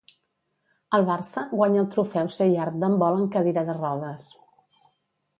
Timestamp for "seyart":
2.37-2.79